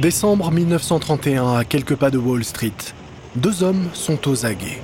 [0.00, 2.72] Décembre 1931, à quelques pas de Wall Street,
[3.36, 4.80] deux hommes sont aux aguets.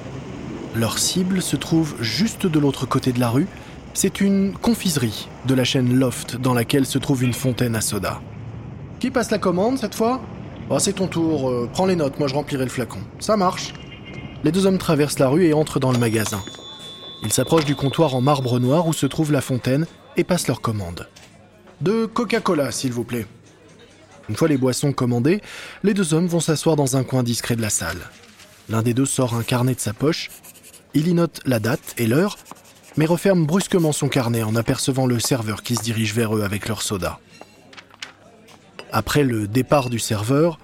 [0.74, 3.46] Leur cible se trouve juste de l'autre côté de la rue.
[3.94, 8.20] C'est une confiserie de la chaîne Loft dans laquelle se trouve une fontaine à soda.
[9.00, 10.20] Qui passe la commande cette fois?
[10.68, 13.01] Oh, C'est ton tour, euh, prends les notes, moi je remplirai le flacon.
[13.19, 13.73] Ça marche.
[14.45, 16.42] Les deux hommes traversent la rue et entrent dans le magasin.
[17.23, 19.87] Ils s'approchent du comptoir en marbre noir où se trouve la fontaine
[20.19, 21.09] et passent leur commande.
[21.80, 23.24] De Coca-Cola, s'il vous plaît.
[24.29, 25.41] Une fois les boissons commandées,
[25.83, 27.98] les deux hommes vont s'asseoir dans un coin discret de la salle.
[28.69, 30.30] L'un des deux sort un carnet de sa poche.
[30.95, 32.37] Il y note la date et l'heure,
[32.97, 36.66] mais referme brusquement son carnet en apercevant le serveur qui se dirige vers eux avec
[36.66, 37.21] leur soda.
[38.93, 40.59] Après le départ du serveur,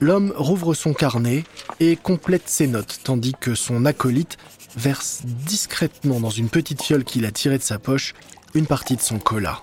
[0.00, 1.44] l'homme rouvre son carnet
[1.80, 4.36] et complète ses notes, tandis que son acolyte
[4.76, 8.14] verse discrètement dans une petite fiole qu'il a tirée de sa poche
[8.54, 9.62] une partie de son cola.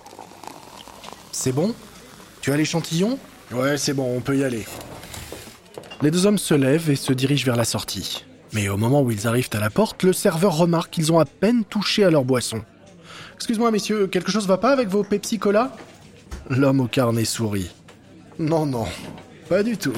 [1.32, 1.74] C'est bon?
[2.40, 3.18] Tu as l'échantillon?
[3.52, 4.64] Ouais, c'est bon, on peut y aller.
[6.02, 8.24] Les deux hommes se lèvent et se dirigent vers la sortie.
[8.52, 11.24] Mais au moment où ils arrivent à la porte, le serveur remarque qu'ils ont à
[11.24, 12.62] peine touché à leur boisson.
[13.34, 15.72] Excuse-moi, messieurs, quelque chose va pas avec vos Pepsi Cola?
[16.50, 17.70] L'homme au carnet sourit.
[18.38, 18.86] Non, non,
[19.48, 19.92] pas du tout.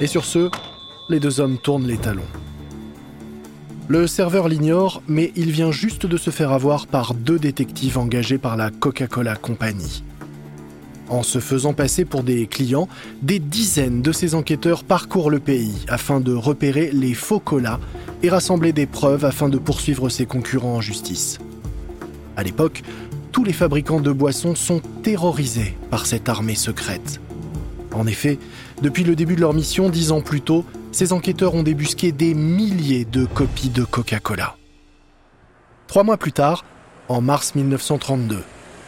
[0.00, 0.50] Et sur ce,
[1.08, 2.22] les deux hommes tournent les talons.
[3.88, 8.38] Le serveur l'ignore, mais il vient juste de se faire avoir par deux détectives engagés
[8.38, 10.04] par la Coca-Cola Company.
[11.08, 12.88] En se faisant passer pour des clients,
[13.22, 17.80] des dizaines de ces enquêteurs parcourent le pays afin de repérer les faux colas
[18.22, 21.38] et rassembler des preuves afin de poursuivre ses concurrents en justice.
[22.36, 22.82] À l'époque,
[23.32, 27.20] tous les fabricants de boissons sont terrorisés par cette armée secrète.
[27.94, 28.38] En effet,
[28.82, 32.34] depuis le début de leur mission, dix ans plus tôt, ces enquêteurs ont débusqué des
[32.34, 34.56] milliers de copies de Coca-Cola.
[35.86, 36.64] Trois mois plus tard,
[37.08, 38.42] en mars 1932,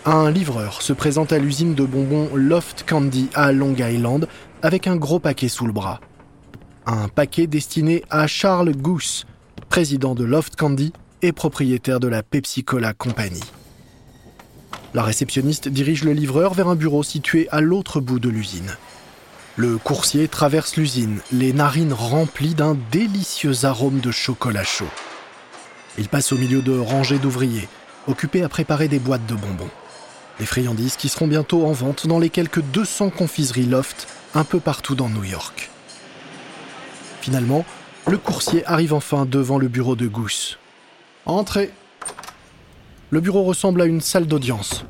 [0.06, 4.28] un livreur se présente à l'usine de bonbons Loft Candy à Long Island
[4.62, 6.00] avec un gros paquet sous le bras.
[6.86, 9.26] Un paquet destiné à Charles Goose,
[9.68, 10.92] président de Loft Candy
[11.22, 13.40] et propriétaire de la Pepsi Cola Company.
[14.94, 18.76] La réceptionniste dirige le livreur vers un bureau situé à l'autre bout de l'usine.
[19.56, 24.88] Le coursier traverse l'usine, les narines remplies d'un délicieux arôme de chocolat chaud.
[25.98, 27.68] Il passe au milieu de rangées d'ouvriers,
[28.08, 29.68] occupés à préparer des boîtes de bonbons.
[30.40, 34.58] Des friandises qui seront bientôt en vente dans les quelques 200 confiseries Loft un peu
[34.58, 35.68] partout dans New York.
[37.20, 37.66] Finalement,
[38.08, 40.56] le coursier arrive enfin devant le bureau de Goose.
[41.26, 41.70] Entrez.
[43.10, 44.86] Le bureau ressemble à une salle d'audience.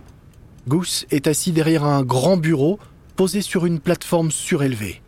[0.68, 2.78] Goose est assis derrière un grand bureau
[3.16, 5.02] posé sur une plateforme surélevée.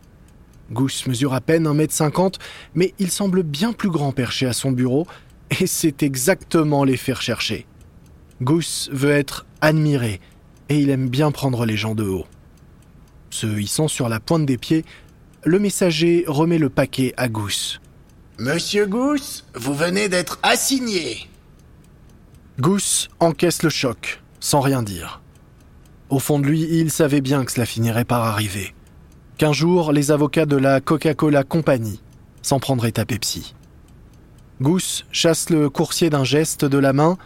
[0.71, 2.33] Goose mesure à peine 1m50,
[2.75, 5.07] mais il semble bien plus grand perché à son bureau,
[5.57, 7.65] et c'est exactement l'effet recherché.
[8.41, 10.19] Goose veut être admiré,
[10.69, 12.25] et il aime bien prendre les gens de haut.
[13.29, 14.85] Se hissant sur la pointe des pieds,
[15.43, 17.79] le messager remet le paquet à Goose.
[18.39, 21.27] Monsieur Goose, vous venez d'être assigné.
[22.59, 25.21] Goose encaisse le choc, sans rien dire.
[26.09, 28.73] Au fond de lui, il savait bien que cela finirait par arriver.
[29.37, 31.99] Qu'un jour, les avocats de la Coca-Cola Company
[32.41, 33.55] s'en prendraient à Pepsi.
[34.61, 37.17] Goose chasse le coursier d'un geste de la main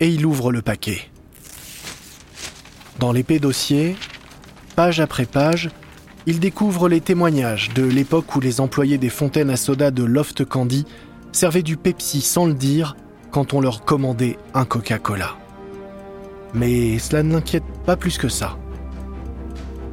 [0.00, 1.10] et il ouvre le paquet.
[2.98, 3.96] Dans l'épais dossier,
[4.76, 5.70] page après page,
[6.26, 10.44] il découvre les témoignages de l'époque où les employés des fontaines à soda de Loft
[10.44, 10.86] Candy
[11.32, 12.96] servaient du Pepsi sans le dire
[13.30, 15.36] quand on leur commandait un Coca-Cola.
[16.54, 18.56] Mais cela ne l'inquiète pas plus que ça.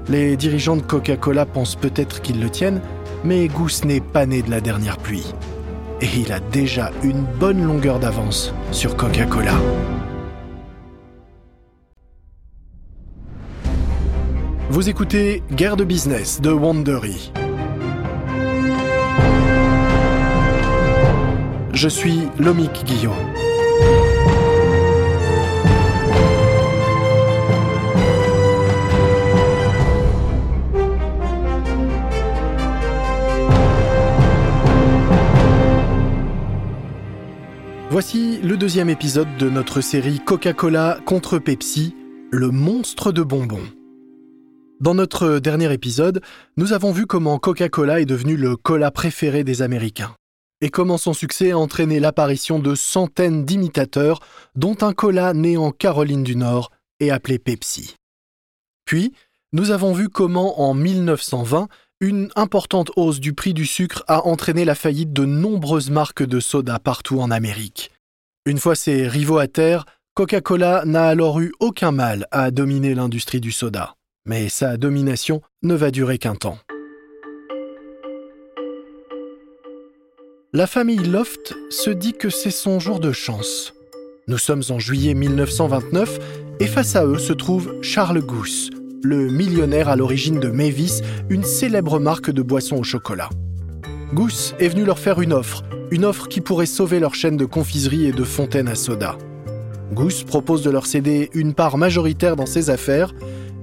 [0.07, 2.81] Les dirigeants de Coca-Cola pensent peut-être qu'ils le tiennent,
[3.23, 5.33] mais Goose n'est pas né de la dernière pluie.
[6.01, 9.55] Et il a déjà une bonne longueur d'avance sur Coca-Cola.
[14.71, 17.33] Vous écoutez Guerre de business de Wandery.
[21.73, 23.13] Je suis Lomik Guillaume.
[37.89, 41.93] Voici le deuxième épisode de notre série Coca-Cola contre Pepsi,
[42.31, 43.67] le monstre de bonbons.
[44.81, 46.21] Dans notre dernier épisode,
[46.57, 50.15] nous avons vu comment Coca-Cola est devenu le cola préféré des Américains
[50.59, 54.21] et comment son succès a entraîné l'apparition de centaines d'imitateurs,
[54.55, 57.93] dont un cola né en Caroline du Nord et appelé Pepsi.
[58.85, 59.13] Puis,
[59.53, 61.67] nous avons vu comment en 1920,
[61.99, 66.39] une importante hausse du prix du sucre a entraîné la faillite de nombreuses marques de
[66.39, 67.91] soda partout en Amérique.
[68.47, 69.85] Une fois ses rivaux à terre,
[70.15, 73.95] Coca-Cola n'a alors eu aucun mal à dominer l'industrie du soda.
[74.25, 76.59] Mais sa domination ne va durer qu'un temps.
[80.53, 83.73] La famille Loft se dit que c'est son jour de chance.
[84.27, 86.19] Nous sommes en juillet 1929
[86.59, 88.69] et face à eux se trouve Charles Goose,
[89.01, 93.29] le millionnaire à l'origine de Mavis, une célèbre marque de boissons au chocolat.
[94.13, 97.45] Goose est venu leur faire une offre, une offre qui pourrait sauver leur chaîne de
[97.45, 99.17] confiserie et de fontaines à soda.
[99.93, 103.13] Goose propose de leur céder une part majoritaire dans ses affaires,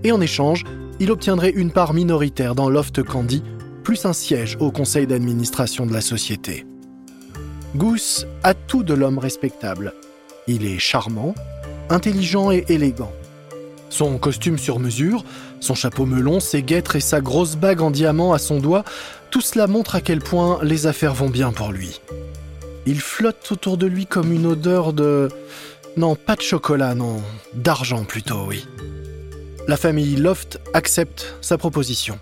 [0.04, 0.64] et en échange,
[1.00, 3.42] il obtiendrait une part minoritaire dans Loft Candy,
[3.82, 6.66] plus un siège au conseil d'administration de la société.
[7.76, 9.92] Goose a tout de l'homme respectable.
[10.46, 11.34] Il est charmant,
[11.90, 13.12] intelligent et élégant.
[13.90, 15.24] Son costume sur mesure,
[15.60, 18.84] son chapeau melon, ses guêtres et sa grosse bague en diamant à son doigt,
[19.30, 22.00] tout cela montre à quel point les affaires vont bien pour lui.
[22.86, 25.28] Il flotte autour de lui comme une odeur de...
[25.96, 27.20] Non, pas de chocolat, non,
[27.54, 28.66] d'argent plutôt, oui.
[29.68, 32.18] La famille Loft accepte sa proposition.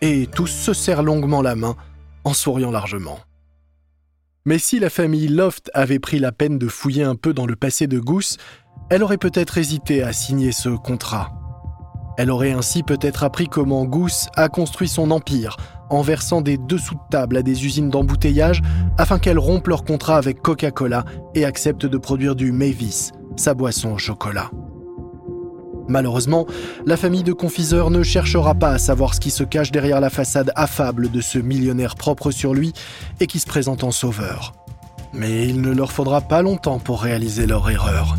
[0.00, 1.74] Et tous se serrent longuement la main,
[2.22, 3.18] en souriant largement.
[4.44, 7.56] Mais si la famille Loft avait pris la peine de fouiller un peu dans le
[7.56, 8.36] passé de Goose,
[8.90, 11.32] elle aurait peut-être hésité à signer ce contrat.
[12.16, 15.56] Elle aurait ainsi peut-être appris comment Goose a construit son empire
[15.90, 18.62] en versant des dessous de table à des usines d'embouteillage
[18.98, 21.04] afin qu'elles rompent leur contrat avec Coca-Cola
[21.34, 24.48] et acceptent de produire du Mavis, sa boisson au chocolat.
[25.88, 26.46] Malheureusement,
[26.86, 30.10] la famille de confiseurs ne cherchera pas à savoir ce qui se cache derrière la
[30.10, 32.72] façade affable de ce millionnaire propre sur lui
[33.20, 34.52] et qui se présente en sauveur.
[35.12, 38.16] Mais il ne leur faudra pas longtemps pour réaliser leur erreur.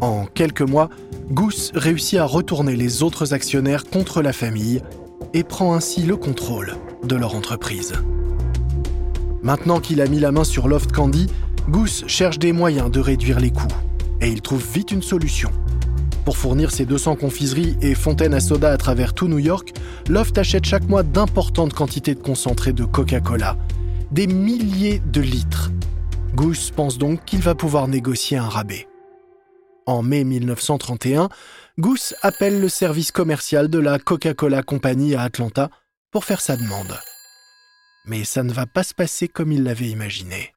[0.00, 0.90] En quelques mois,
[1.30, 4.80] Goose réussit à retourner les autres actionnaires contre la famille
[5.34, 7.94] et prend ainsi le contrôle de leur entreprise.
[9.42, 11.26] Maintenant qu'il a mis la main sur Loft Candy,
[11.68, 13.66] Goose cherche des moyens de réduire les coûts.
[14.20, 15.50] Et il trouve vite une solution.
[16.28, 19.72] Pour fournir ses 200 confiseries et fontaines à soda à travers tout New York,
[20.10, 23.56] Loft achète chaque mois d'importantes quantités de concentré de Coca-Cola.
[24.10, 25.70] Des milliers de litres.
[26.34, 28.86] Goose pense donc qu'il va pouvoir négocier un rabais.
[29.86, 31.30] En mai 1931,
[31.78, 35.70] Goose appelle le service commercial de la Coca-Cola Company à Atlanta
[36.10, 37.00] pour faire sa demande.
[38.04, 40.52] Mais ça ne va pas se passer comme il l'avait imaginé.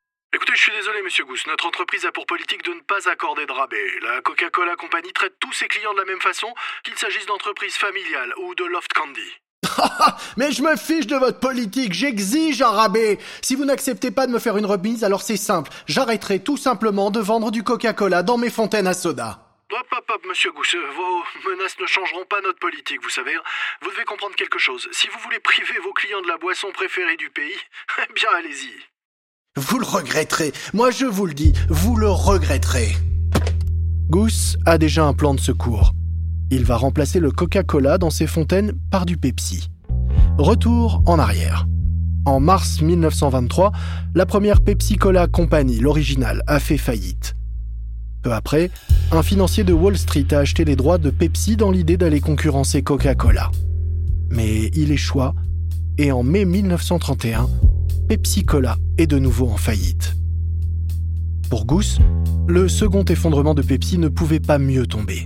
[1.03, 1.45] Monsieur Goose.
[1.47, 3.99] Notre entreprise a pour politique de ne pas accorder de rabais.
[4.01, 6.53] La Coca-Cola Company traite tous ses clients de la même façon,
[6.83, 9.31] qu'il s'agisse d'entreprises familiales ou de Loft Candy.
[10.37, 13.19] Mais je me fiche de votre politique, j'exige un rabais.
[13.41, 15.71] Si vous n'acceptez pas de me faire une remise, alors c'est simple.
[15.87, 19.39] J'arrêterai tout simplement de vendre du Coca-Cola dans mes fontaines à soda.
[19.71, 23.35] Hop, hop, hop, monsieur Gousse, vos menaces ne changeront pas notre politique, vous savez.
[23.35, 23.43] Hein.
[23.81, 24.89] Vous devez comprendre quelque chose.
[24.91, 27.57] Si vous voulez priver vos clients de la boisson préférée du pays,
[28.09, 28.90] eh bien allez-y.
[29.57, 30.53] Vous le regretterez.
[30.73, 32.95] Moi je vous le dis, vous le regretterez.
[34.09, 35.91] Goose a déjà un plan de secours.
[36.51, 39.69] Il va remplacer le Coca-Cola dans ses fontaines par du Pepsi.
[40.37, 41.67] Retour en arrière.
[42.25, 43.73] En mars 1923,
[44.15, 47.35] la première Pepsi Cola Company, l'original, a fait faillite.
[48.21, 48.71] Peu après,
[49.11, 52.83] un financier de Wall Street a acheté les droits de Pepsi dans l'idée d'aller concurrencer
[52.83, 53.51] Coca-Cola.
[54.29, 55.33] Mais il échoua,
[55.97, 57.49] et en mai 1931,
[58.11, 60.17] Pepsi Cola est de nouveau en faillite.
[61.49, 61.99] Pour Goose,
[62.45, 65.23] le second effondrement de Pepsi ne pouvait pas mieux tomber.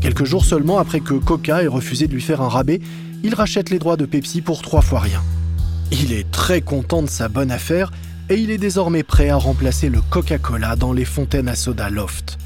[0.00, 2.80] Quelques jours seulement après que Coca ait refusé de lui faire un rabais,
[3.22, 5.22] il rachète les droits de Pepsi pour trois fois rien.
[5.92, 7.92] Il est très content de sa bonne affaire
[8.30, 12.38] et il est désormais prêt à remplacer le Coca-Cola dans les fontaines à soda Loft.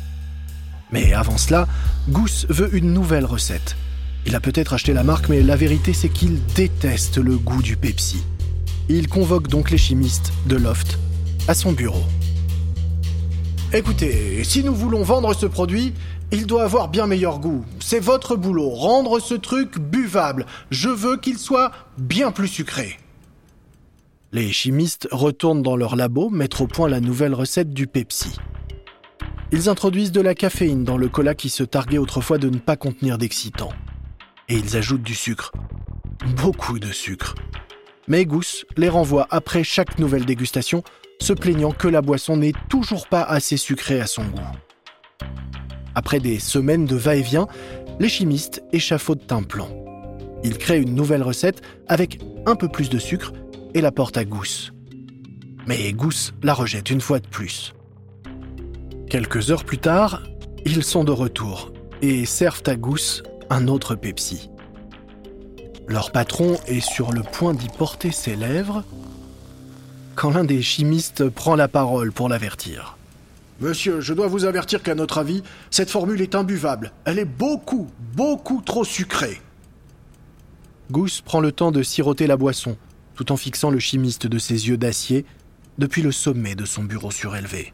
[0.90, 1.68] Mais avant cela,
[2.08, 3.76] Goose veut une nouvelle recette.
[4.26, 7.76] Il a peut-être acheté la marque, mais la vérité c'est qu'il déteste le goût du
[7.76, 8.24] Pepsi.
[8.92, 10.98] Il convoque donc les chimistes de Loft
[11.46, 12.02] à son bureau.
[13.72, 15.94] Écoutez, si nous voulons vendre ce produit,
[16.32, 17.64] il doit avoir bien meilleur goût.
[17.78, 20.44] C'est votre boulot, rendre ce truc buvable.
[20.72, 22.98] Je veux qu'il soit bien plus sucré.
[24.32, 28.38] Les chimistes retournent dans leur labo mettre au point la nouvelle recette du Pepsi.
[29.52, 32.74] Ils introduisent de la caféine dans le cola qui se targuait autrefois de ne pas
[32.74, 33.72] contenir d'excitants.
[34.48, 35.52] Et ils ajoutent du sucre.
[36.42, 37.36] Beaucoup de sucre.
[38.10, 40.82] Mais Goose les renvoie après chaque nouvelle dégustation,
[41.20, 44.40] se plaignant que la boisson n'est toujours pas assez sucrée à son goût.
[45.94, 47.46] Après des semaines de va-et-vient,
[48.00, 49.68] les chimistes échafaudent un plan.
[50.42, 53.32] Ils créent une nouvelle recette avec un peu plus de sucre
[53.74, 54.72] et la portent à Goose.
[55.68, 57.74] Mais Goose la rejette une fois de plus.
[59.08, 60.24] Quelques heures plus tard,
[60.64, 64.50] ils sont de retour et servent à Goose un autre Pepsi.
[65.88, 68.84] Leur patron est sur le point d'y porter ses lèvres
[70.14, 72.98] quand l'un des chimistes prend la parole pour l'avertir.
[73.60, 76.92] Monsieur, je dois vous avertir qu'à notre avis, cette formule est imbuvable.
[77.04, 79.40] Elle est beaucoup, beaucoup trop sucrée.
[80.90, 82.76] Goose prend le temps de siroter la boisson,
[83.14, 85.24] tout en fixant le chimiste de ses yeux d'acier
[85.78, 87.72] depuis le sommet de son bureau surélevé.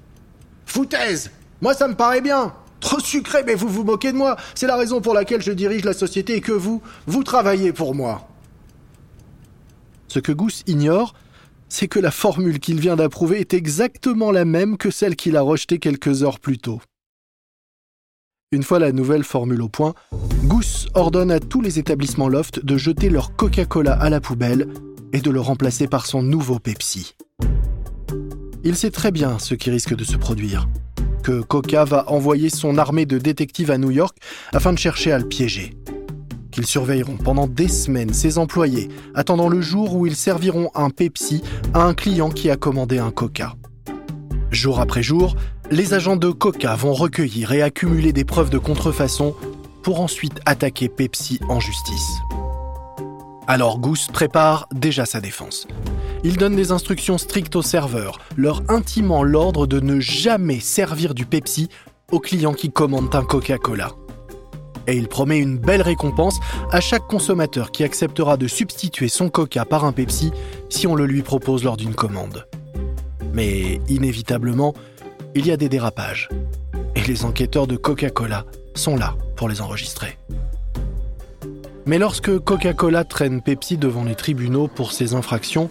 [0.66, 4.36] Foutaise Moi ça me paraît bien Trop sucré, mais vous vous moquez de moi.
[4.54, 7.94] C'est la raison pour laquelle je dirige la société et que vous, vous travaillez pour
[7.94, 8.28] moi.
[10.08, 11.14] Ce que Goose ignore,
[11.68, 15.42] c'est que la formule qu'il vient d'approuver est exactement la même que celle qu'il a
[15.42, 16.80] rejetée quelques heures plus tôt.
[18.52, 19.94] Une fois la nouvelle formule au point,
[20.44, 24.68] Goose ordonne à tous les établissements Loft de jeter leur Coca-Cola à la poubelle
[25.12, 27.16] et de le remplacer par son nouveau Pepsi.
[28.62, 30.68] Il sait très bien ce qui risque de se produire,
[31.26, 34.16] que Coca va envoyer son armée de détectives à New York
[34.52, 35.74] afin de chercher à le piéger.
[36.52, 41.42] Qu'ils surveilleront pendant des semaines ses employés, attendant le jour où ils serviront un Pepsi
[41.74, 43.56] à un client qui a commandé un Coca.
[44.52, 45.34] Jour après jour,
[45.72, 49.34] les agents de Coca vont recueillir et accumuler des preuves de contrefaçon
[49.82, 52.20] pour ensuite attaquer Pepsi en justice.
[53.48, 55.66] Alors Goose prépare déjà sa défense.
[56.26, 61.24] Il donne des instructions strictes aux serveurs, leur intimant l'ordre de ne jamais servir du
[61.24, 61.68] Pepsi
[62.10, 63.92] aux clients qui commandent un Coca-Cola.
[64.88, 66.40] Et il promet une belle récompense
[66.72, 70.32] à chaque consommateur qui acceptera de substituer son Coca par un Pepsi
[70.68, 72.48] si on le lui propose lors d'une commande.
[73.32, 74.74] Mais inévitablement,
[75.36, 76.28] il y a des dérapages.
[76.96, 80.18] Et les enquêteurs de Coca-Cola sont là pour les enregistrer.
[81.84, 85.70] Mais lorsque Coca-Cola traîne Pepsi devant les tribunaux pour ses infractions,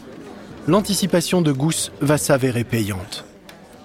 [0.67, 3.25] l'anticipation de Goose va s'avérer payante.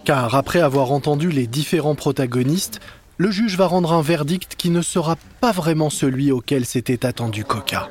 [0.05, 2.81] Car après avoir entendu les différents protagonistes,
[3.19, 7.45] le juge va rendre un verdict qui ne sera pas vraiment celui auquel s'était attendu
[7.45, 7.91] Coca.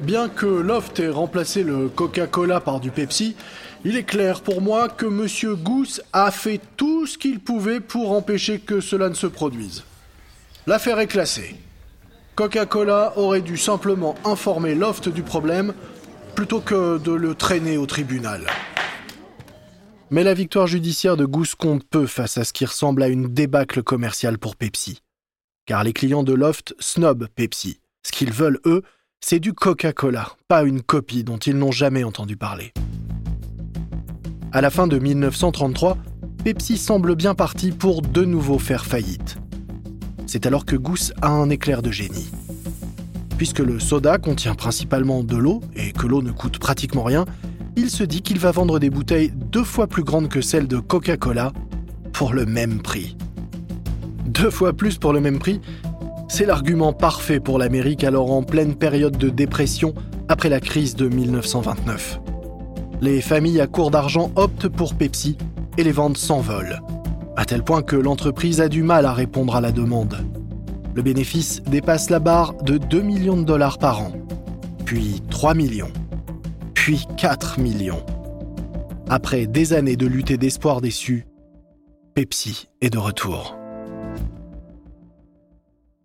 [0.00, 3.36] Bien que Loft ait remplacé le Coca-Cola par du Pepsi,
[3.84, 5.54] il est clair pour moi que M.
[5.56, 9.84] Goose a fait tout ce qu'il pouvait pour empêcher que cela ne se produise.
[10.66, 11.56] L'affaire est classée.
[12.34, 15.72] Coca-Cola aurait dû simplement informer Loft du problème
[16.36, 18.46] plutôt que de le traîner au tribunal.
[20.10, 23.32] Mais la victoire judiciaire de Goose compte peu face à ce qui ressemble à une
[23.32, 25.02] débâcle commerciale pour Pepsi.
[25.64, 27.80] Car les clients de Loft snobent Pepsi.
[28.04, 28.82] Ce qu'ils veulent, eux,
[29.20, 32.72] c'est du Coca-Cola, pas une copie dont ils n'ont jamais entendu parler.
[34.52, 35.96] À la fin de 1933,
[36.44, 39.38] Pepsi semble bien parti pour de nouveau faire faillite.
[40.26, 42.30] C'est alors que Goose a un éclair de génie.
[43.36, 47.24] Puisque le soda contient principalement de l'eau et que l'eau ne coûte pratiquement rien,
[47.76, 50.78] il se dit qu'il va vendre des bouteilles deux fois plus grandes que celles de
[50.78, 51.52] Coca-Cola
[52.12, 53.16] pour le même prix.
[54.24, 55.60] Deux fois plus pour le même prix,
[56.28, 59.94] c'est l'argument parfait pour l'Amérique alors en pleine période de dépression
[60.28, 62.20] après la crise de 1929.
[63.00, 65.36] Les familles à court d'argent optent pour Pepsi
[65.76, 66.80] et les ventes s'envolent
[67.36, 70.16] à tel point que l'entreprise a du mal à répondre à la demande.
[70.96, 74.12] Le bénéfice dépasse la barre de 2 millions de dollars par an,
[74.86, 75.92] puis 3 millions,
[76.72, 78.02] puis 4 millions.
[79.06, 81.26] Après des années de lutte et d'espoir déçus,
[82.14, 83.58] Pepsi est de retour.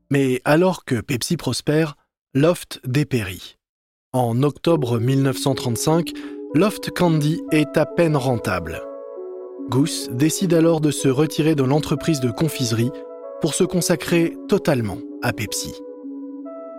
[0.09, 1.95] Mais alors que Pepsi prospère,
[2.33, 3.55] Loft dépérit.
[4.11, 6.11] En octobre 1935,
[6.53, 8.81] Loft Candy est à peine rentable.
[9.69, 12.91] Goose décide alors de se retirer de l'entreprise de confiserie
[13.41, 15.73] pour se consacrer totalement à Pepsi.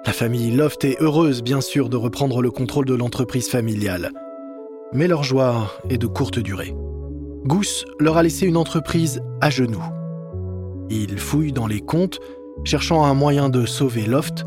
[0.06, 4.12] La famille Loft est heureuse bien sûr de reprendre le contrôle de l'entreprise familiale,
[4.92, 6.74] mais leur joie est de courte durée.
[7.44, 9.84] Goose leur a laissé une entreprise à genoux.
[10.90, 12.20] Ils fouillent dans les comptes,
[12.64, 14.44] cherchant un moyen de sauver Loft,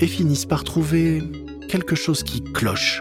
[0.00, 1.22] et finissent par trouver
[1.68, 3.00] quelque chose qui cloche.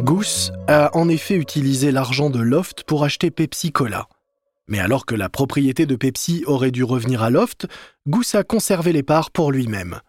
[0.00, 4.08] Goose a en effet utilisé l'argent de Loft pour acheter Pepsi Cola.
[4.68, 7.66] Mais alors que la propriété de Pepsi aurait dû revenir à Loft,
[8.06, 10.00] Goose a conservé les parts pour lui-même.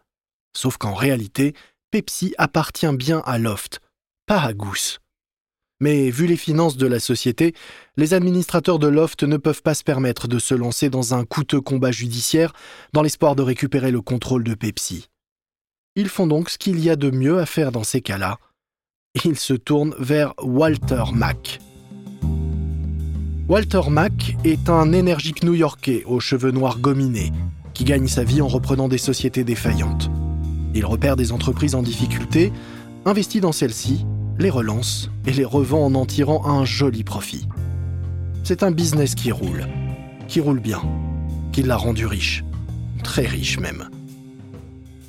[0.56, 1.54] Sauf qu'en réalité,
[1.92, 3.80] Pepsi appartient bien à Loft,
[4.26, 5.00] pas à Goose.
[5.80, 7.56] Mais vu les finances de la société,
[7.96, 11.62] les administrateurs de Loft ne peuvent pas se permettre de se lancer dans un coûteux
[11.62, 12.52] combat judiciaire
[12.92, 15.08] dans l'espoir de récupérer le contrôle de Pepsi.
[15.96, 18.40] Ils font donc ce qu'il y a de mieux à faire dans ces cas-là,
[19.26, 21.60] il se tourne vers Walter Mack.
[23.50, 27.32] Walter Mack est un énergique new-yorkais aux cheveux noirs gominés
[27.74, 30.12] qui gagne sa vie en reprenant des sociétés défaillantes.
[30.76, 32.54] Il repère des entreprises en difficulté,
[33.06, 34.06] investit dans celles-ci,
[34.38, 37.48] les relance et les revend en en tirant un joli profit.
[38.44, 39.66] C'est un business qui roule,
[40.28, 40.84] qui roule bien,
[41.52, 42.44] qui l'a rendu riche,
[43.04, 43.90] très riche même.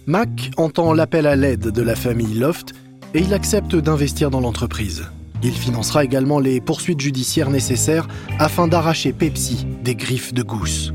[0.06, 2.72] Mack entend l'appel à l'aide de la famille Loft
[3.12, 5.04] et il accepte d'investir dans l'entreprise.
[5.42, 10.92] Il financera également les poursuites judiciaires nécessaires afin d'arracher Pepsi des griffes de Goose.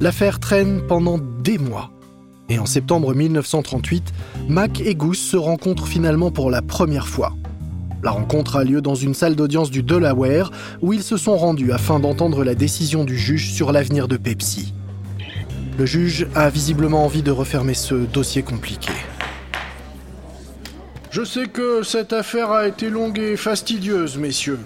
[0.00, 1.90] L'affaire traîne pendant des mois,
[2.50, 4.12] Et en septembre 1938,
[4.48, 7.34] Mac et Goose se rencontrent finalement pour la première fois.
[8.02, 10.50] La rencontre a lieu dans une salle d'audience du Delaware
[10.80, 14.72] où ils se sont rendus afin d'entendre la décision du juge sur l'avenir de Pepsi.
[15.76, 18.92] Le juge a visiblement envie de refermer ce dossier compliqué.
[21.10, 24.60] Je sais que cette affaire a été longue et fastidieuse, messieurs.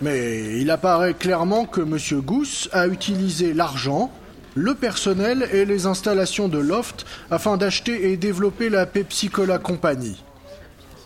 [0.00, 2.20] Mais il apparaît clairement que M.
[2.22, 4.10] Goose a utilisé l'argent,
[4.54, 10.22] le personnel et les installations de Loft afin d'acheter et développer la Pepsi Cola Company.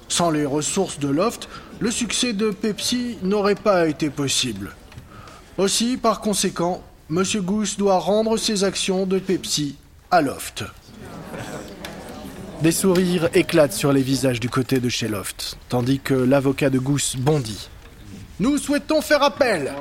[0.08, 1.48] Sans les ressources de Loft,
[1.80, 4.70] le succès de Pepsi n'aurait pas été possible.
[5.58, 7.24] Aussi, par conséquent, M.
[7.36, 9.76] Goose doit rendre ses actions de Pepsi
[10.12, 10.64] à Loft.
[12.62, 16.78] Des sourires éclatent sur les visages du côté de chez Loft, tandis que l'avocat de
[16.78, 17.70] Goose bondit.
[18.38, 19.72] Nous souhaitons faire appel.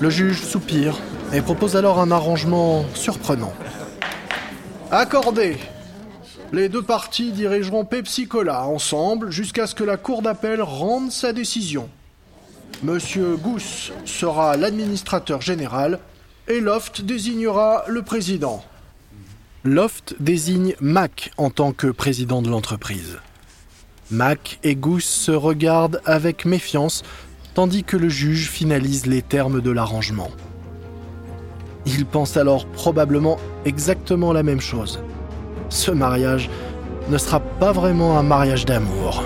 [0.00, 0.96] Le juge soupire
[1.34, 3.52] et propose alors un arrangement surprenant.
[4.90, 5.58] Accordé.
[6.52, 11.34] Les deux parties dirigeront Pepsi Cola ensemble jusqu'à ce que la cour d'appel rende sa
[11.34, 11.90] décision.
[12.82, 15.98] Monsieur Gousse sera l'administrateur général
[16.48, 18.64] et Loft désignera le président.
[19.64, 23.18] Loft désigne Mac en tant que président de l'entreprise.
[24.10, 27.02] Mac et Goose se regardent avec méfiance
[27.52, 30.30] tandis que le juge finalise les termes de l'arrangement.
[31.84, 33.36] Il pense alors probablement
[33.66, 35.02] exactement la même chose.
[35.68, 36.48] Ce mariage
[37.10, 39.22] ne sera pas vraiment un mariage d'amour.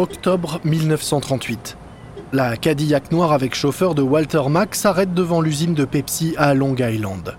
[0.00, 1.76] Octobre 1938.
[2.32, 6.74] La Cadillac noire avec chauffeur de Walter Mack s'arrête devant l'usine de Pepsi à Long
[6.74, 7.36] Island.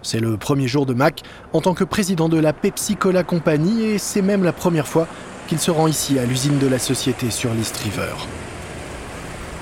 [0.00, 1.20] C'est le premier jour de Mack
[1.52, 5.06] en tant que président de la Pepsi Cola Company et c'est même la première fois
[5.48, 8.14] qu'il se rend ici à l'usine de la société sur l'East River.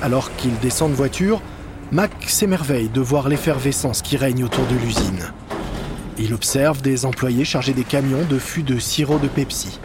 [0.01, 1.43] Alors qu'il descend de voiture,
[1.91, 5.33] Mack s'émerveille de voir l'effervescence qui règne autour de l'usine.
[6.17, 9.81] Il observe des employés chargés des camions de fûts de sirop de Pepsi.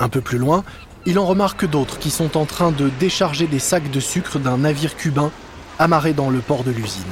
[0.00, 0.64] Un peu plus loin,
[1.06, 4.58] il en remarque d'autres qui sont en train de décharger des sacs de sucre d'un
[4.58, 5.30] navire cubain
[5.78, 7.02] amarré dans le port de l'usine.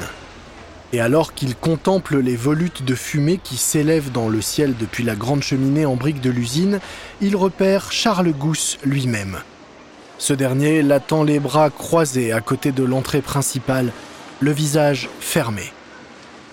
[0.95, 5.15] Et alors qu'il contemple les volutes de fumée qui s'élèvent dans le ciel depuis la
[5.15, 6.81] grande cheminée en briques de l'usine,
[7.21, 9.39] il repère Charles Gousse lui-même.
[10.19, 13.93] Ce dernier l'attend les bras croisés à côté de l'entrée principale,
[14.41, 15.73] le visage fermé.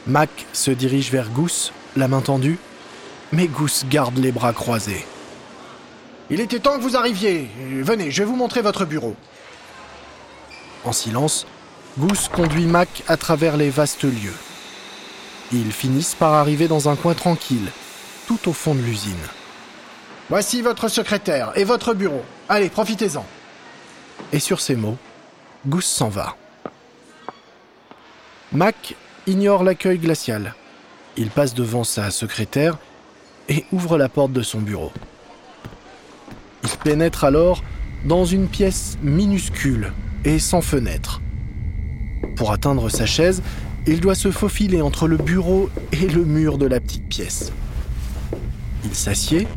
[0.08, 2.58] Mac se dirige vers Gousse, la main tendue,
[3.32, 5.06] mais Gousse garde les bras croisés.
[6.30, 7.50] Il était temps que vous arriviez.
[7.82, 9.16] Venez, je vais vous montrer votre bureau.
[10.84, 11.48] En silence,
[11.98, 14.36] Goose conduit Mac à travers les vastes lieux.
[15.52, 17.72] Ils finissent par arriver dans un coin tranquille,
[18.28, 19.16] tout au fond de l'usine.
[20.30, 22.24] Voici votre secrétaire et votre bureau.
[22.48, 23.26] Allez, profitez-en.
[24.32, 24.98] Et sur ces mots,
[25.66, 26.36] Goose s'en va.
[28.52, 30.54] Mac ignore l'accueil glacial.
[31.18, 32.78] Il passe devant sa secrétaire
[33.48, 34.92] et ouvre la porte de son bureau.
[36.84, 37.64] Pénètre alors
[38.06, 39.94] dans une pièce minuscule
[40.26, 41.22] et sans fenêtre.
[42.36, 43.42] Pour atteindre sa chaise,
[43.88, 47.52] il doit se faufiler entre le bureau et le mur de la petite pièce.
[48.86, 49.48] Il s'assied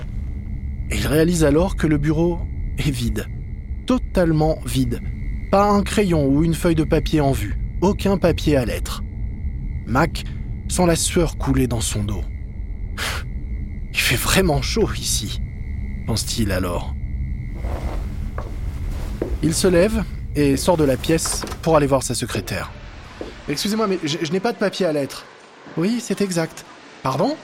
[0.90, 2.38] et il réalise alors que le bureau
[2.78, 3.26] est vide.
[3.86, 5.00] Totalement vide.
[5.50, 7.56] Pas un crayon ou une feuille de papier en vue.
[7.80, 9.02] Aucun papier à lettres.
[9.86, 10.24] Mac
[10.68, 12.22] sent la sueur couler dans son dos.
[13.92, 15.40] Il fait vraiment chaud ici
[16.12, 16.94] pense-t-il alors.
[19.44, 20.04] Il se lève
[20.36, 22.70] et sort de la pièce pour aller voir sa secrétaire.
[23.48, 25.24] Excusez-moi, mais je, n'ai pas de papier à lettres.
[25.76, 26.64] Oui, c'est exact.
[27.02, 27.36] Pardon?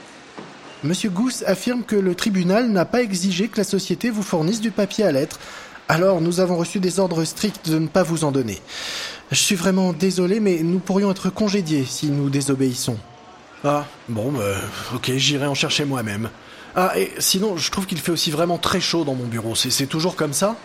[0.85, 4.71] Monsieur Gousse affirme que le tribunal n'a pas exigé que la société vous fournisse du
[4.71, 5.39] papier à lettres.
[5.89, 8.61] Alors nous avons reçu des ordres stricts de ne pas vous en donner.
[9.31, 12.97] Je suis vraiment désolé, mais nous pourrions être congédiés si nous désobéissons.
[13.65, 14.55] Ah, bon, bah,
[14.95, 16.29] ok, j'irai en chercher moi-même.
[16.77, 19.53] Ah, et sinon, je trouve qu'il fait aussi vraiment très chaud dans mon bureau.
[19.55, 20.55] C'est toujours comme ça?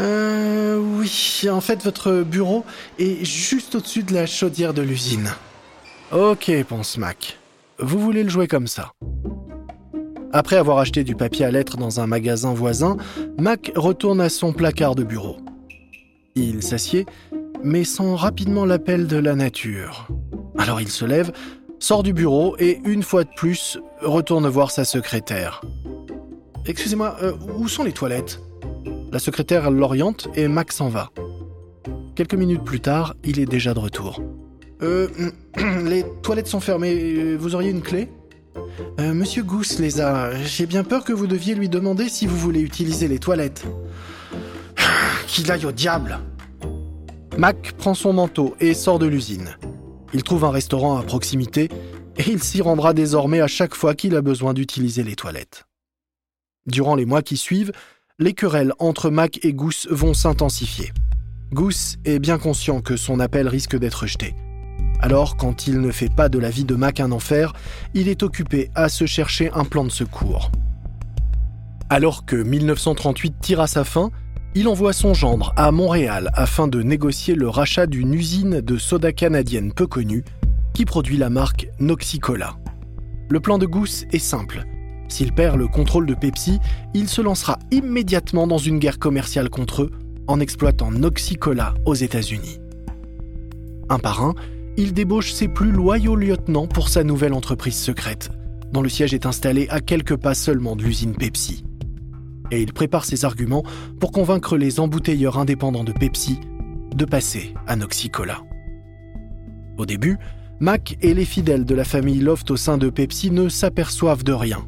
[0.00, 0.64] Euh.
[1.04, 2.64] Oui, en fait, votre bureau
[2.98, 5.30] est juste au-dessus de la chaudière de l'usine.
[6.12, 7.38] Ok, pense Mac.
[7.78, 8.92] Vous voulez le jouer comme ça.
[10.32, 12.96] Après avoir acheté du papier à lettres dans un magasin voisin,
[13.38, 15.36] Mac retourne à son placard de bureau.
[16.34, 17.04] Il s'assied,
[17.62, 20.08] mais sent rapidement l'appel de la nature.
[20.56, 21.32] Alors il se lève,
[21.78, 25.60] sort du bureau et, une fois de plus, retourne voir sa secrétaire.
[26.64, 28.40] Excusez-moi, euh, où sont les toilettes?
[29.14, 31.12] La secrétaire l'oriente et Max s'en va.
[32.16, 34.20] Quelques minutes plus tard, il est déjà de retour.
[34.82, 35.06] Euh,
[35.84, 37.36] les toilettes sont fermées.
[37.36, 38.08] Vous auriez une clé?
[38.98, 40.34] Euh, Monsieur Goose les a.
[40.42, 43.64] J'ai bien peur que vous deviez lui demander si vous voulez utiliser les toilettes.
[45.28, 46.18] Qu'il aille au diable
[47.38, 49.56] Mac prend son manteau et sort de l'usine.
[50.12, 51.68] Il trouve un restaurant à proximité
[52.16, 55.66] et il s'y rendra désormais à chaque fois qu'il a besoin d'utiliser les toilettes.
[56.66, 57.72] Durant les mois qui suivent,
[58.20, 60.92] les querelles entre Mac et Goose vont s'intensifier.
[61.52, 64.36] Goose est bien conscient que son appel risque d'être jeté.
[65.00, 67.52] Alors, quand il ne fait pas de la vie de Mac un enfer,
[67.92, 70.52] il est occupé à se chercher un plan de secours.
[71.90, 74.10] Alors que 1938 tire à sa fin,
[74.54, 79.12] il envoie son gendre à Montréal afin de négocier le rachat d'une usine de soda
[79.12, 80.24] canadienne peu connue
[80.72, 82.54] qui produit la marque Noxicola.
[83.28, 84.64] Le plan de Goose est simple.
[85.14, 86.58] S'il perd le contrôle de Pepsi,
[86.92, 89.92] il se lancera immédiatement dans une guerre commerciale contre eux
[90.26, 92.58] en exploitant Noxicola aux États-Unis.
[93.88, 94.34] Un par un,
[94.76, 98.30] il débauche ses plus loyaux lieutenants pour sa nouvelle entreprise secrète,
[98.72, 101.64] dont le siège est installé à quelques pas seulement de l'usine Pepsi.
[102.50, 103.62] Et il prépare ses arguments
[104.00, 106.40] pour convaincre les embouteilleurs indépendants de Pepsi
[106.92, 108.42] de passer à Noxicola.
[109.78, 110.18] Au début,
[110.58, 114.32] Mac et les fidèles de la famille Loft au sein de Pepsi ne s'aperçoivent de
[114.32, 114.66] rien.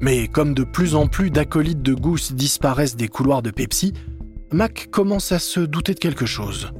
[0.00, 3.94] Mais comme de plus en plus d'acolytes de Goose disparaissent des couloirs de Pepsi,
[4.52, 6.70] Mac commence à se douter de quelque chose.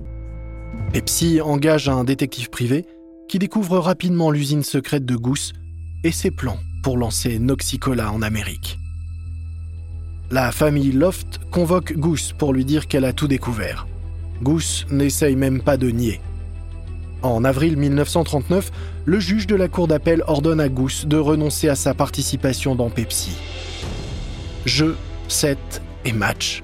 [0.92, 2.87] Pepsi engage un détective privé
[3.28, 5.52] qui découvre rapidement l'usine secrète de Goose
[6.04, 8.78] et ses plans pour lancer Noxicola en Amérique.
[10.31, 13.87] La famille Loft convoque Goose pour lui dire qu'elle a tout découvert.
[14.42, 16.20] Goose n'essaye même pas de nier.
[17.22, 18.70] En avril 1939,
[19.04, 22.90] le juge de la cour d'appel ordonne à Goose de renoncer à sa participation dans
[22.90, 23.37] Pepsi.
[24.66, 26.62] Jeu, set et match.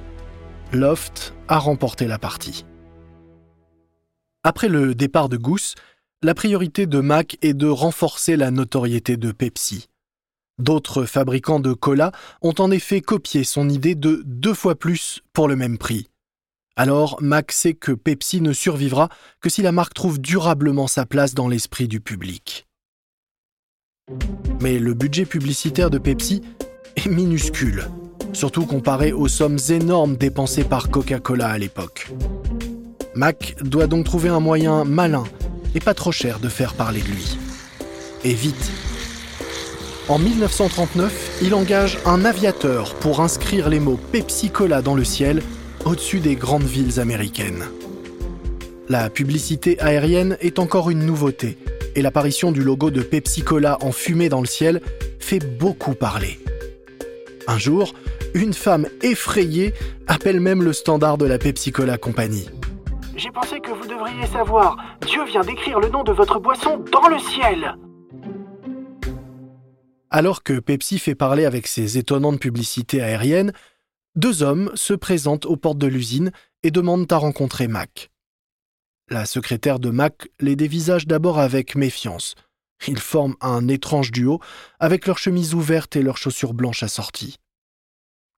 [0.73, 2.65] Loft a remporté la partie.
[4.45, 5.75] Après le départ de Goose,
[6.23, 9.89] la priorité de Mac est de renforcer la notoriété de Pepsi.
[10.59, 15.49] D'autres fabricants de cola ont en effet copié son idée de deux fois plus pour
[15.49, 16.07] le même prix.
[16.77, 19.09] Alors Mac sait que Pepsi ne survivra
[19.41, 22.67] que si la marque trouve durablement sa place dans l'esprit du public.
[24.61, 26.43] Mais le budget publicitaire de Pepsi
[26.97, 27.89] est minuscule,
[28.33, 32.13] surtout comparé aux sommes énormes dépensées par Coca-Cola à l'époque.
[33.15, 35.25] Mac doit donc trouver un moyen malin
[35.77, 37.39] et pas trop cher de faire parler de lui.
[38.25, 38.73] Et vite.
[40.09, 45.41] En 1939, il engage un aviateur pour inscrire les mots Pepsi Cola dans le ciel
[45.85, 47.65] au-dessus des grandes villes américaines.
[48.89, 51.59] La publicité aérienne est encore une nouveauté
[51.95, 54.81] et l'apparition du logo de Pepsi Cola en fumée dans le ciel
[55.19, 56.39] fait beaucoup parler.
[57.47, 57.95] Un jour,
[58.35, 59.75] une femme effrayée
[60.07, 62.49] appelle même le standard de la Pepsi Cola Company.
[63.17, 64.77] J'ai pensé que vous devriez savoir.
[65.07, 67.77] Dieu vient d'écrire le nom de votre boisson dans le ciel.
[70.11, 73.53] Alors que Pepsi fait parler avec ses étonnantes publicités aériennes,
[74.17, 78.11] deux hommes se présentent aux portes de l'usine et demandent à rencontrer Mac.
[79.11, 82.35] La secrétaire de Mac les dévisage d'abord avec méfiance.
[82.87, 84.41] Ils forment un étrange duo
[84.79, 87.37] avec leurs chemises ouvertes et leurs chaussures blanches assorties.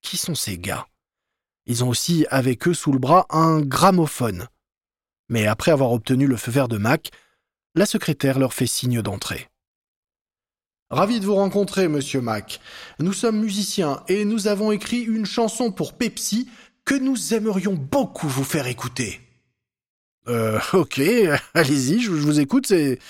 [0.02, 0.86] Qui sont ces gars?
[1.66, 4.48] Ils ont aussi avec eux sous le bras un gramophone.
[5.28, 7.10] Mais après avoir obtenu le feu vert de Mac,
[7.74, 9.48] la secrétaire leur fait signe d'entrer.
[10.90, 12.60] Ravi de vous rencontrer, monsieur Mac.
[13.00, 16.48] Nous sommes musiciens et nous avons écrit une chanson pour Pepsi
[16.84, 19.20] que nous aimerions beaucoup vous faire écouter.
[20.28, 21.00] Euh, ok,
[21.54, 23.00] allez-y, je vous écoute, c'est,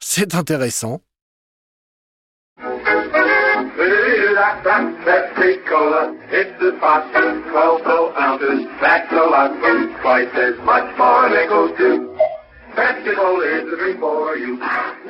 [0.00, 1.02] c'est intéressant.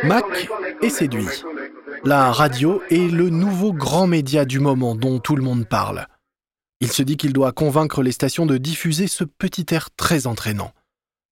[0.05, 0.24] Mac
[0.83, 1.26] est séduit.
[2.05, 6.07] La radio est le nouveau grand média du moment dont tout le monde parle.
[6.81, 10.72] Il se dit qu'il doit convaincre les stations de diffuser ce petit air très entraînant.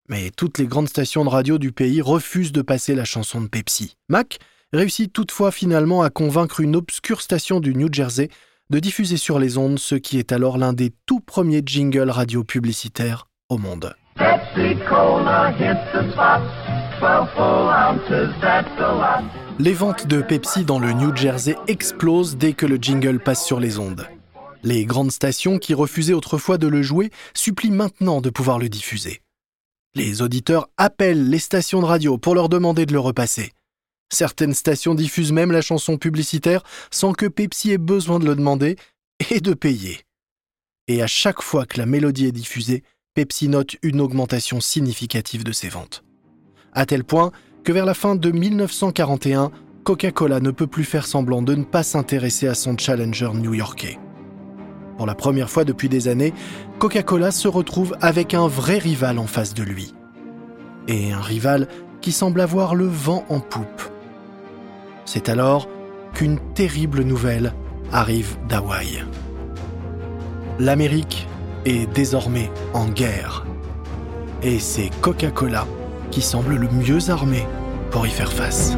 [0.09, 3.49] Mais toutes les grandes stations de radio du pays refusent de passer la chanson de
[3.49, 3.97] Pepsi.
[4.09, 4.39] Mac
[4.73, 8.29] réussit toutefois finalement à convaincre une obscure station du New Jersey
[8.71, 12.45] de diffuser sur les ondes ce qui est alors l'un des tout premiers jingles radio
[12.45, 13.95] publicitaires au monde.
[19.59, 23.61] Les ventes de Pepsi dans le New Jersey explosent dès que le jingle passe sur
[23.61, 24.07] les ondes.
[24.63, 29.21] Les grandes stations qui refusaient autrefois de le jouer supplient maintenant de pouvoir le diffuser.
[29.95, 33.53] Les auditeurs appellent les stations de radio pour leur demander de le repasser.
[34.13, 38.77] Certaines stations diffusent même la chanson publicitaire sans que Pepsi ait besoin de le demander
[39.31, 40.01] et de payer.
[40.89, 42.83] Et à chaque fois que la mélodie est diffusée,
[43.15, 46.03] Pepsi note une augmentation significative de ses ventes.
[46.73, 47.31] À tel point
[47.63, 49.53] que vers la fin de 1941,
[49.85, 54.01] Coca-Cola ne peut plus faire semblant de ne pas s'intéresser à son challenger new-yorkais.
[54.97, 56.35] Pour la première fois depuis des années,
[56.81, 59.95] Coca-Cola se retrouve avec un vrai rival en face de lui.
[60.89, 61.69] Et un rival
[62.01, 63.83] qui semble avoir le vent en poupe.
[65.05, 65.69] C'est alors
[66.15, 67.55] qu'une terrible nouvelle
[67.93, 69.05] arrive d'Hawaï.
[70.59, 71.29] L'Amérique
[71.65, 73.45] est désormais en guerre.
[74.43, 75.67] Et c'est Coca-Cola
[76.11, 77.47] qui semble le mieux armé
[77.91, 78.77] pour y faire face.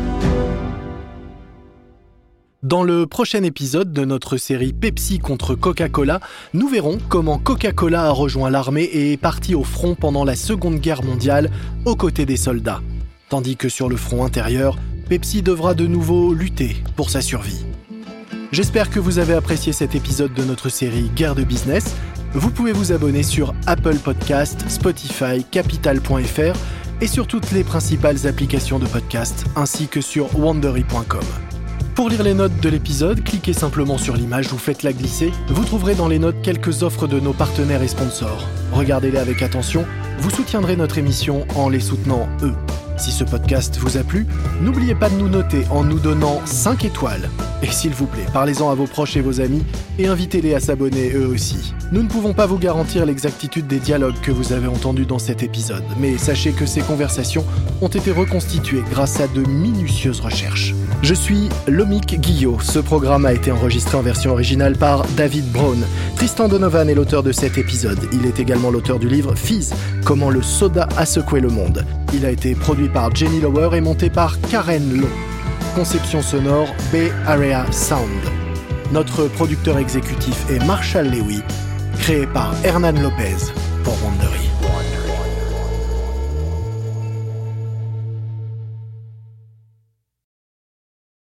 [2.62, 6.20] Dans le prochain épisode de notre série Pepsi contre Coca-Cola,
[6.53, 10.81] nous verrons comment Coca-Cola a rejoint l'armée et est parti au front pendant la Seconde
[10.81, 11.51] Guerre mondiale
[11.85, 12.81] aux côtés des soldats.
[13.29, 17.64] Tandis que sur le front intérieur, Pepsi devra de nouveau lutter pour sa survie.
[18.51, 21.94] J'espère que vous avez apprécié cet épisode de notre série Guerre de business.
[22.37, 26.55] Vous pouvez vous abonner sur Apple Podcast, Spotify, Capital.fr
[27.01, 31.25] et sur toutes les principales applications de podcast, ainsi que sur wandery.com.
[31.94, 35.33] Pour lire les notes de l'épisode, cliquez simplement sur l'image ou faites-la glisser.
[35.49, 38.46] Vous trouverez dans les notes quelques offres de nos partenaires et sponsors.
[38.75, 39.87] Regardez-les avec attention,
[40.18, 42.55] vous soutiendrez notre émission en les soutenant eux.
[42.99, 44.27] Si ce podcast vous a plu,
[44.61, 47.31] n'oubliez pas de nous noter en nous donnant 5 étoiles.
[47.70, 49.64] S'il vous plaît, parlez-en à vos proches et vos amis
[49.98, 51.74] et invitez-les à s'abonner eux aussi.
[51.92, 55.42] Nous ne pouvons pas vous garantir l'exactitude des dialogues que vous avez entendus dans cet
[55.42, 57.44] épisode, mais sachez que ces conversations
[57.81, 60.74] ont été reconstituées grâce à de minutieuses recherches.
[61.02, 62.59] Je suis Lomik Guillot.
[62.61, 65.85] Ce programme a été enregistré en version originale par David Brown.
[66.16, 68.00] Tristan Donovan est l'auteur de cet épisode.
[68.12, 69.74] Il est également l'auteur du livre Fizz,
[70.05, 71.85] Comment le soda a secoué le monde.
[72.14, 75.36] Il a été produit par Jenny Lower et monté par Karen Lowe.
[75.76, 78.08] Conception sonore Bay Area Sound.
[78.92, 81.42] Notre producteur exécutif est Marshall Lewy,
[81.98, 83.52] créé par Hernan Lopez
[83.84, 84.45] pour Wandery.